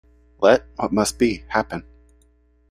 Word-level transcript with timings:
Let 0.39 0.63
what 0.77 0.91
must 0.91 1.19
be, 1.19 1.43
happen. 1.49 1.85